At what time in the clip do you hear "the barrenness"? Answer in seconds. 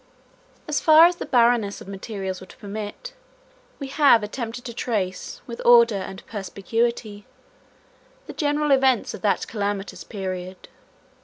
1.17-1.79